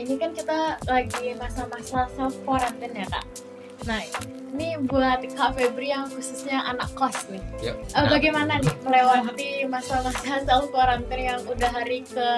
[0.00, 3.24] ini kan kita lagi masa-masa self quarantine ya kak.
[3.84, 4.00] Nah
[4.56, 7.44] ini buat kak Febri yang khususnya anak kos nih.
[7.60, 7.76] Yuk.
[7.76, 12.28] Eh, bagaimana nih melewati masa-masa self quarantine yang udah hari ke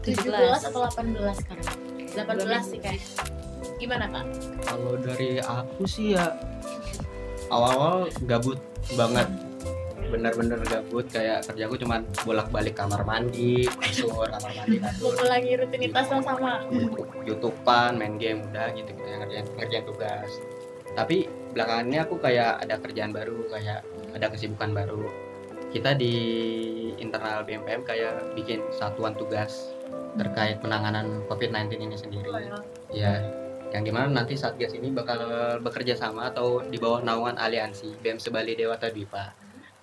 [0.00, 1.68] 17 atau 18 sekarang?
[2.16, 3.08] 18 sih kayaknya.
[3.76, 4.24] Gimana kak?
[4.64, 6.36] kalau dari aku sih ya
[7.48, 8.60] awal-awal gabut
[8.92, 9.28] banget
[10.10, 16.22] bener-bener gabut kayak kerjaku cuman bolak-balik kamar mandi kasur kamar mandi kasur Mengulangi rutinitas yang
[16.26, 16.52] sama.
[17.24, 20.30] YouTubean main game udah gitu gitu yang ngerjain ngerjain tugas.
[20.98, 23.80] Tapi belakangan ini aku kayak ada kerjaan baru kayak
[24.18, 25.06] ada kesibukan baru.
[25.70, 26.14] Kita di
[26.98, 29.70] internal BMPM kayak bikin satuan tugas
[30.18, 32.30] terkait penanganan COVID-19 ini sendiri.
[32.90, 33.22] Ya.
[33.70, 35.22] Yang di mana nanti Satgas ini bakal
[35.62, 39.39] bekerja sama atau di bawah naungan aliansi BEM Sebali Dewata Dwipa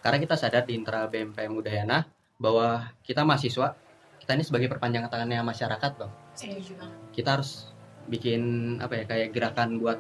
[0.08, 2.08] karena kita sadar di internal BMPM Udayana
[2.40, 3.76] bahwa kita mahasiswa
[4.24, 6.96] kita ini sebagai perpanjangan tangannya masyarakat bang Setuju banget.
[7.12, 7.76] kita harus
[8.08, 8.42] bikin
[8.80, 10.00] apa ya kayak gerakan buat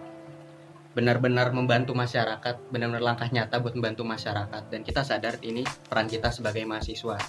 [0.95, 6.31] benar-benar membantu masyarakat, benar-benar langkah nyata buat membantu masyarakat dan kita sadar ini peran kita
[6.31, 7.19] sebagai mahasiswa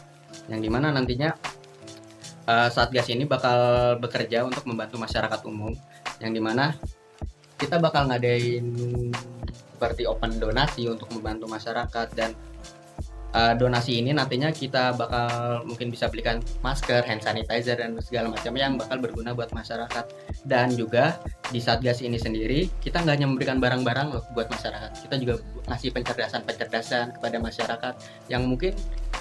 [0.47, 1.35] yang di mana nantinya
[2.47, 5.75] eh, Satgas ini bakal bekerja untuk membantu masyarakat umum
[6.23, 6.79] yang di mana
[7.59, 8.71] kita bakal ngadain
[9.75, 12.39] seperti open donasi untuk membantu masyarakat dan
[13.35, 18.53] eh, donasi ini nantinya kita bakal mungkin bisa belikan masker, hand sanitizer dan segala macam
[18.57, 20.05] yang bakal berguna buat masyarakat.
[20.45, 24.91] Dan juga di Satgas ini sendiri kita nggak hanya memberikan barang-barang loh buat masyarakat.
[25.09, 25.35] Kita juga
[25.69, 27.95] ngasih pencerdasan-pencerdasan kepada masyarakat
[28.33, 28.73] yang mungkin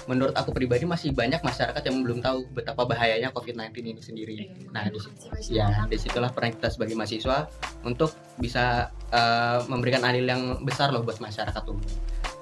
[0.08, 4.34] menurut aku pribadi masih banyak masyarakat yang belum tahu betapa bahayanya COVID-19 ini sendiri.
[4.72, 7.44] Nah, di situ ya di situlah peran kita sebagai mahasiswa
[7.84, 11.84] untuk bisa eh, memberikan adil yang besar loh buat masyarakat umum.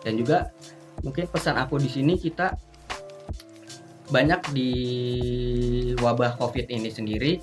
[0.07, 0.55] Dan juga
[1.01, 2.57] mungkin pesan aku di sini kita
[4.07, 4.71] banyak di
[5.97, 7.43] wabah covid ini sendiri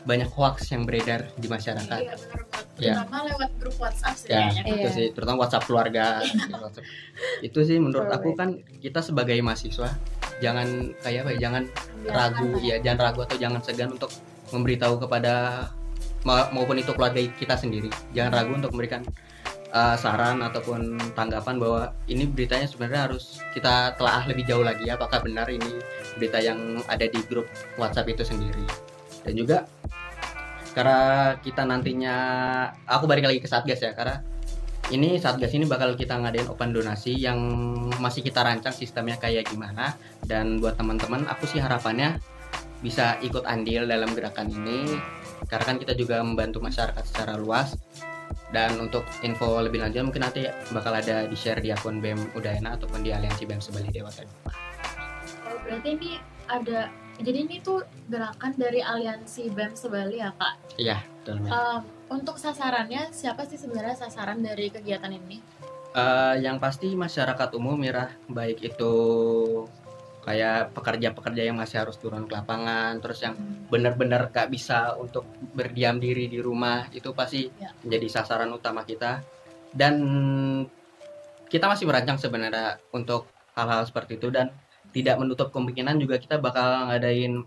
[0.00, 2.40] banyak hoax yang beredar di masyarakat Iya benar.
[2.80, 2.96] Ya.
[2.96, 4.62] Terutama lewat grup WhatsApp sih ya kayaknya.
[4.64, 4.88] itu Iya.
[4.90, 6.84] sih terutama WhatsApp keluarga WhatsApp.
[7.46, 8.48] itu sih menurut aku kan
[8.80, 9.92] kita sebagai mahasiswa
[10.40, 10.66] jangan
[10.98, 11.62] kayak apa ya jangan
[12.00, 12.60] Biarkan ragu lah.
[12.64, 14.08] ya jangan ragu atau jangan segan untuk
[14.48, 15.68] memberitahu kepada
[16.22, 19.04] ma- maupun itu keluarga kita sendiri jangan ragu untuk memberikan
[19.70, 24.86] uh, saran ataupun tanggapan bahwa ini beritanya sebenarnya harus kita telaah lebih jauh lagi.
[24.90, 25.80] Apakah benar ini
[26.18, 27.46] berita yang ada di grup
[27.78, 28.66] WhatsApp itu sendiri?
[29.22, 29.66] Dan juga
[30.70, 32.16] karena kita nantinya
[32.86, 34.22] aku balik lagi ke Satgas ya karena
[34.94, 37.38] ini Satgas ini bakal kita ngadain open donasi yang
[37.98, 39.94] masih kita rancang sistemnya kayak gimana.
[40.26, 42.18] Dan buat teman-teman aku sih harapannya
[42.80, 44.98] bisa ikut andil dalam gerakan ini.
[45.46, 47.74] Karena kan kita juga membantu masyarakat secara luas
[48.50, 52.74] dan untuk info lebih lanjut mungkin nanti bakal ada di share di akun BEM Udayana
[52.74, 54.26] ataupun di aliansi BEM Sebali Dewasa
[55.46, 56.10] Oh, berarti ini
[56.46, 60.54] ada jadi ini tuh gerakan dari aliansi BEM Sebali ya kak.
[60.80, 61.42] iya betul.
[61.46, 65.38] Um, untuk sasarannya siapa sih sebenarnya sasaran dari kegiatan ini?
[65.90, 68.92] Eh, yang pasti masyarakat umum Mira baik itu
[70.30, 73.34] kayak pekerja-pekerja yang masih harus turun ke lapangan terus yang
[73.66, 75.26] benar-benar gak bisa untuk
[75.58, 77.74] berdiam diri di rumah itu pasti Ya.
[77.82, 79.26] menjadi sasaran utama kita
[79.74, 79.98] dan
[81.50, 83.26] kita masih merancang sebenarnya untuk
[83.58, 84.54] hal-hal seperti itu dan
[84.94, 87.42] tidak menutup kemungkinan juga kita bakal ngadain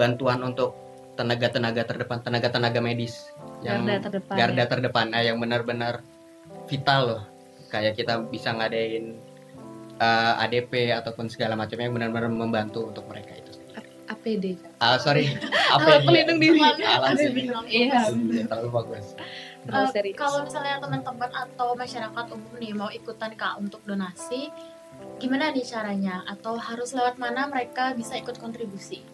[0.00, 0.72] bantuan untuk
[1.12, 3.28] tenaga-tenaga terdepan tenaga-tenaga medis
[3.60, 4.68] yang garda terdepan garda ya.
[4.68, 6.00] terdepan nah, yang benar-benar
[6.72, 7.22] vital loh
[7.68, 9.20] kayak kita bisa ngadain
[9.96, 13.52] uh, ADP ataupun segala macamnya yang benar-benar membantu untuk mereka itu
[14.06, 15.32] APD ah sorry
[15.72, 16.60] Alat APD pelindung diri.
[16.60, 17.32] alat sih.
[17.32, 18.06] bilang Iya.
[18.06, 18.44] bagus.
[18.46, 19.06] terlalu bagus
[19.62, 20.18] Eh, serius.
[20.18, 24.50] kalau misalnya teman-teman atau masyarakat umum nih mau ikutan kak untuk donasi,
[25.22, 26.26] gimana nih caranya?
[26.26, 29.06] Atau harus lewat mana mereka bisa ikut kontribusi?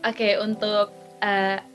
[0.00, 1.69] Oke, untuk eh, mm,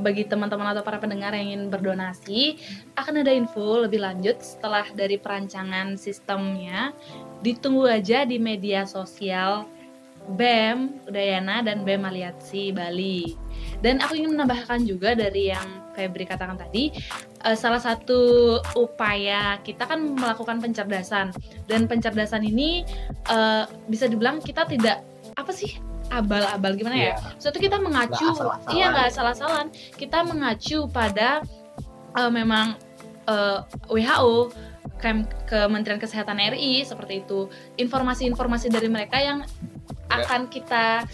[0.00, 2.56] bagi teman-teman atau para pendengar yang ingin berdonasi,
[2.96, 6.96] akan ada info lebih lanjut setelah dari perancangan sistemnya.
[7.44, 9.68] Ditunggu aja di media sosial
[10.36, 13.34] BEM Udayana dan BEM Aliansi Bali.
[13.80, 16.94] Dan aku ingin menambahkan juga dari yang Febri katakan tadi,
[17.44, 21.34] eh, salah satu upaya kita kan melakukan pencerdasan
[21.66, 22.86] dan pencerdasan ini
[23.26, 25.02] eh, bisa dibilang kita tidak
[25.34, 25.76] apa sih
[26.10, 27.14] abal-abal gimana ya?
[27.14, 27.16] Iya.
[27.38, 28.26] Suatu kita mengacu,
[28.74, 29.70] iya nggak salah-salan.
[29.94, 31.40] Kita mengacu pada
[32.18, 32.74] eh, memang
[33.30, 34.50] eh, WHO,
[34.98, 37.46] Kem- Kementerian Kesehatan RI seperti itu.
[37.78, 39.46] Informasi-informasi dari mereka yang
[40.10, 41.06] akan kita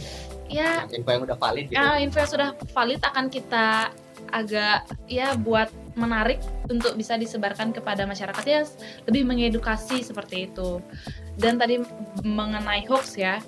[0.48, 3.90] ya info yang udah valid gitu ya, info yang sudah valid akan kita
[4.30, 6.38] agak ya buat menarik
[6.70, 8.62] untuk bisa disebarkan kepada masyarakat ya
[9.08, 10.80] lebih mengedukasi seperti itu.
[11.36, 11.80] Dan tadi
[12.24, 13.38] mengenai hoax ya.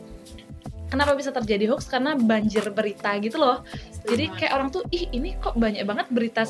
[0.89, 1.89] Kenapa bisa terjadi hoax?
[1.89, 3.61] Karena banjir berita gitu loh.
[4.09, 6.43] Jadi kayak orang tuh ih ini kok banyak banget berita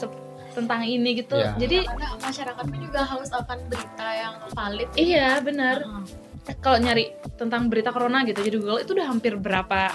[0.55, 1.39] tentang ini gitu.
[1.39, 1.55] Iya.
[1.59, 4.89] Jadi karena masyarakat pun juga haus akan berita yang valid.
[4.99, 5.83] iya benar.
[5.85, 6.57] Heeh.
[6.65, 9.93] Kalau nyari tentang berita corona gitu di Google itu udah hampir berapa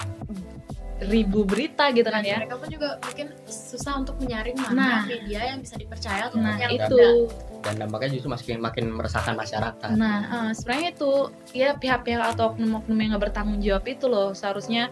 [1.01, 2.38] ribu berita gitu kan ya.
[2.39, 5.01] mereka pun juga mungkin susah untuk menyaring mana Nah.
[5.03, 7.62] media yang bisa dipercaya atau Nah, yang itu tidak.
[7.62, 11.12] dan dampaknya justru makin makin meresahkan masyarakat Nah, eh, sebenarnya itu
[11.51, 14.88] ya pihak-pihak atau oknum-oknum yang nggak bertanggung jawab itu loh seharusnya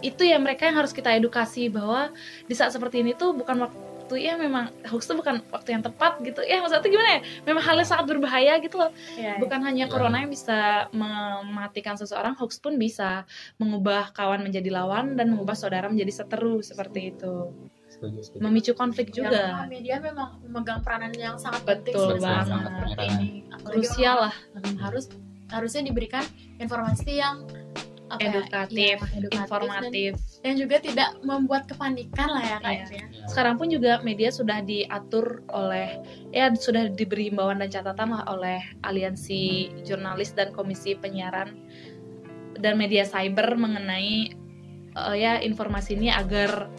[0.00, 2.12] itu ya mereka yang harus kita edukasi bahwa
[2.44, 3.78] di saat seperti ini tuh bukan waktu
[4.12, 6.44] ya memang hoax itu bukan waktu yang tepat gitu.
[6.44, 7.20] Ya maksudnya tuh gimana ya?
[7.48, 8.92] Memang hal yang sangat berbahaya gitu loh.
[9.16, 9.90] Iya, bukan hanya Ya.
[9.90, 13.24] corona yang bisa mematikan seseorang hoax pun bisa
[13.56, 17.48] mengubah kawan menjadi lawan dan mengubah saudara menjadi seteru seperti itu.
[17.88, 18.40] Setuju setuju.
[18.42, 19.42] Memicu konflik Ya, juga.
[19.48, 22.72] memang media memang memegang peranan yang sangat penting Betul sebenarnya banget.
[22.76, 23.28] seperti ini.
[23.64, 24.34] Krusial lah.
[24.82, 25.04] harus
[25.48, 26.24] harusnya diberikan
[26.58, 27.46] informasi yang
[28.14, 32.72] apa ya, edukatif, iya, edukatif informatif dan, dan juga tidak membuat kepanikan lah ya kak
[32.72, 32.86] Iya.
[32.88, 33.06] ya.
[33.26, 35.98] sekarang pun juga media sudah diatur oleh
[36.30, 39.42] ya sudah diberi himbauan dan catatan lah oleh aliansi
[39.82, 41.52] jurnalis dan komisi penyiaran
[42.56, 44.30] dan media cyber mengenai
[44.94, 46.70] eh, ya informasi ini agar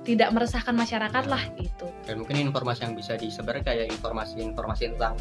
[0.00, 1.84] tidak meresahkan masyarakat lah gitu.
[2.08, 5.12] dan mungkin informasi yang bisa disebar kayak informasi-informasi tentang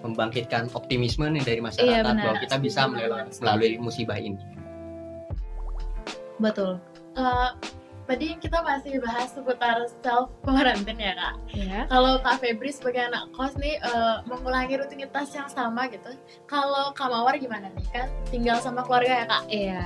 [0.00, 2.22] membangkitkan optimisme nih dari masyarakat Iya, benar.
[2.22, 4.38] bahwa kita bisa melalui, melalui musibah ini
[6.38, 6.78] Betul.
[7.14, 7.50] Eh,
[8.06, 11.34] tadi kita masih bahas seputar self quarantine ya kak.
[11.52, 11.80] Ya.
[11.86, 16.14] Kalau kak Febri sebagai anak kos nih eh, mengulangi rutinitas yang sama gitu.
[16.46, 19.42] Kalau kak Mawar gimana nih kan tinggal sama keluarga ya kak.
[19.50, 19.82] Iya.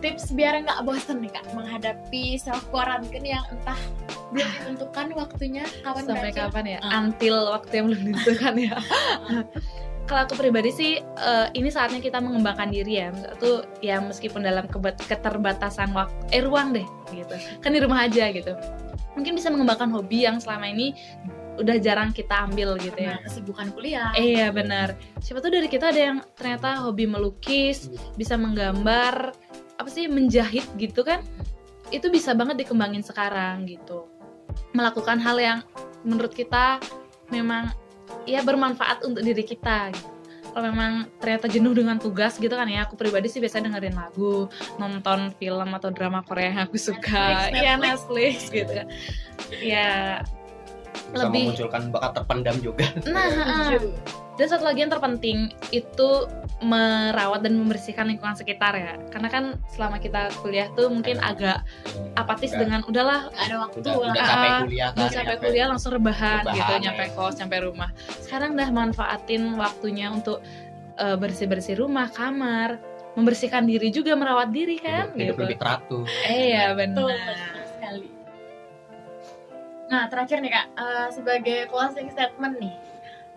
[0.00, 3.76] Tips biar nggak bosen nih kak menghadapi self quarantine yang entah
[4.30, 6.42] belum ditentukan waktunya kapan Sampai berakhir.
[6.48, 6.78] kapan ya?
[6.86, 7.02] Ah.
[7.02, 8.76] Until waktu yang belum ditentukan ya.
[10.10, 13.14] Kalau aku pribadi sih eh, ini saatnya kita mengembangkan diri ya.
[13.38, 17.38] Tuh ya meskipun dalam keterbatasan waktu eh ruang deh gitu.
[17.62, 18.58] Kan di rumah aja gitu.
[19.14, 20.98] Mungkin bisa mengembangkan hobi yang selama ini
[21.62, 23.20] udah jarang kita ambil gitu ya.
[23.20, 24.10] Nah, kesibukan kuliah.
[24.18, 24.98] Eh, Iya benar.
[25.22, 29.30] Siapa tuh dari kita ada yang ternyata hobi melukis, bisa menggambar,
[29.78, 31.22] apa sih menjahit gitu kan?
[31.94, 34.10] Itu bisa banget dikembangin sekarang gitu.
[34.74, 35.58] Melakukan hal yang
[36.02, 36.80] menurut kita
[37.30, 37.70] memang
[38.24, 39.90] ya bermanfaat untuk diri kita.
[39.94, 40.08] Gitu.
[40.50, 44.50] Kalau memang ternyata jenuh dengan tugas gitu kan ya, aku pribadi sih biasanya dengerin lagu,
[44.82, 48.34] nonton film atau drama Korea yang aku suka, Netflix, ya Netflix.
[48.50, 48.86] Gitu kan.
[49.62, 49.90] Ya
[51.10, 53.78] bisa Lebih- memunculkan bakat terpendam juga Nah.
[54.40, 56.08] Dan satu lagi yang terpenting itu
[56.60, 58.96] merawat dan membersihkan lingkungan sekitar ya.
[59.08, 61.60] Karena kan selama kita kuliah tuh mungkin agak
[62.14, 62.60] apatis Nggak.
[62.62, 65.92] dengan udahlah ada waktu udah, udah Ah, capek kuliah kan udah capek nyampe- kuliah langsung
[65.92, 66.78] rebahan, Rebahan, gitu ya.
[66.80, 70.40] nyampe kos nyampe rumah sekarang dah manfaatin waktunya untuk
[71.16, 72.76] bersih bersih rumah kamar
[73.10, 77.54] membersihkan diri juga merawat diri kan hidup, hidup gitu lebih teratur eh ya Betul, benar
[77.66, 78.08] sekali.
[79.86, 82.74] Nah, terakhir nih Kak, eh, sebagai closing statement nih,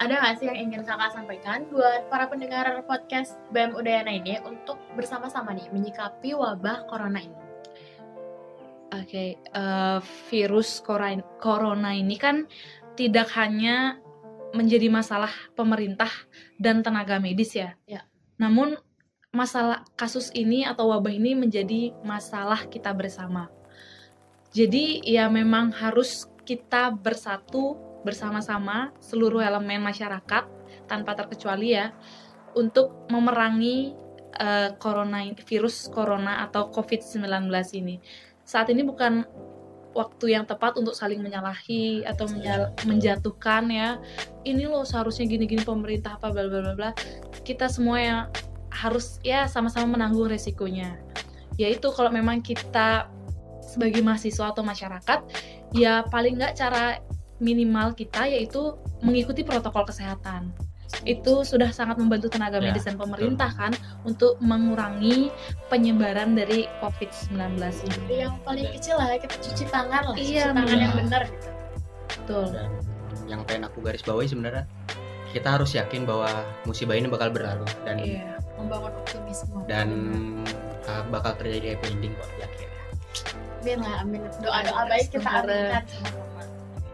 [0.04, 4.76] ada nggak sih yang ingin Kakak sampaikan buat para pendengar podcast BEM Udayana ini untuk
[5.00, 7.38] bersama-sama nih menyikapi wabah corona ini?
[8.92, 10.84] oke eh, virus
[11.40, 12.44] corona ini kan
[13.00, 13.96] tidak hanya
[14.52, 16.12] menjadi masalah pemerintah
[16.60, 18.04] dan tenaga medis ya Ya.
[18.36, 18.76] namun
[19.32, 23.50] masalah kasus ini atau wabah ini menjadi masalah kita bersama.
[24.54, 30.44] Jadi ya memang harus kita bersatu bersama-sama seluruh elemen masyarakat
[30.86, 31.96] tanpa terkecuali ya
[32.54, 33.96] untuk memerangi
[34.38, 37.24] eh, corona virus corona atau COVID-19
[37.80, 37.98] ini.
[38.44, 39.24] Saat ini bukan
[39.94, 44.02] waktu yang tepat untuk saling menyalahi atau menyal- menjatuhkan ya.
[44.44, 46.92] Ini loh seharusnya gini-gini pemerintah apa bla bla bla.
[47.46, 48.20] Kita semua yang
[48.74, 50.98] harus ya sama-sama menanggung resikonya.
[51.62, 53.08] Yaitu kalau memang kita
[53.62, 55.20] sebagai mahasiswa atau masyarakat
[55.74, 57.02] ya paling nggak cara
[57.38, 60.54] minimal kita yaitu mengikuti protokol kesehatan.
[61.02, 63.74] Itu sudah sangat membantu tenaga Ya, medis dan pemerintah kan
[64.06, 65.34] untuk mengurangi
[65.66, 67.98] penyebaran dari COVID-19 ini.
[67.98, 70.78] Jadi yang paling kecil lah kita cuci tangan lah, Iya, cuci tangan benar.
[70.78, 71.50] yang benar gitu.
[72.14, 72.46] Betul.
[72.54, 72.70] dan
[73.26, 74.64] yang pengen aku garis bawahi sebenarnya
[75.34, 76.30] kita harus yakin bahwa
[76.64, 78.38] musibah ini bakal berlalu dan Iya.
[78.54, 79.60] Membangun optimisme.
[79.66, 79.88] dan
[80.86, 82.70] uh, bakal terjadi happy ending kok yakin
[83.64, 84.22] amin lah, amin.
[84.44, 86.23] Doa-doa baik kita aminkan sama-sama.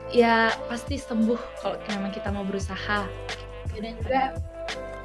[0.09, 3.05] Ya pasti sembuh kalau memang kita mau berusaha.
[3.71, 4.35] dan juga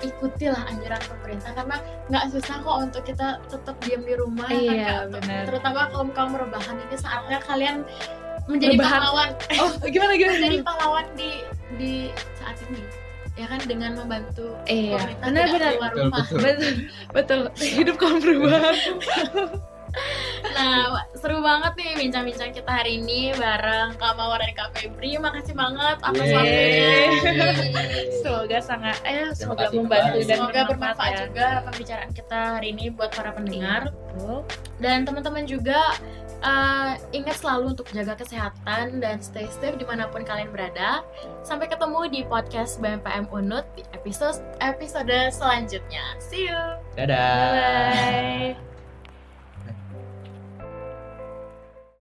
[0.02, 1.76] ikutilah anjuran pemerintah karena
[2.10, 5.02] nggak susah kok untuk kita tetap diam di rumah kan, Iya, Kak?
[5.14, 5.42] benar.
[5.46, 7.86] terutama kaum kaum rebahan ini saatnya kalian
[8.44, 8.90] menjadi Rebahan.
[8.98, 10.34] pahlawan Oh, gimana gimana?
[10.36, 11.30] menjadi pahlawan di
[11.74, 11.92] di
[12.34, 12.82] saat ini
[13.32, 15.70] ya kan dengan membantu Iya, pemerintah benar tidak benar.
[15.70, 16.40] keluar Betul, rumah betul.
[16.42, 16.72] Betul,
[17.14, 17.40] betul.
[17.70, 18.74] Hidup kaum perubahan.
[20.52, 25.56] nah seru banget nih bincang-bincang kita hari ini bareng Kak Mawar dan Kak Febri makasih
[25.56, 26.92] banget atas waktunya
[28.24, 31.20] Semoga sangat eh semoga membantu dan Semoga bermanfaat ya.
[31.28, 33.88] juga pembicaraan kita hari ini buat para pendengar.
[34.12, 34.44] Betul.
[34.80, 35.80] Dan teman-teman juga
[36.44, 41.00] uh, ingat selalu untuk jaga kesehatan dan stay safe di mana pun kalian berada.
[41.40, 46.04] Sampai ketemu di podcast BMPM Unut di episode episode selanjutnya.
[46.20, 46.60] See you.
[47.00, 47.16] dadah
[48.54, 48.73] Bye.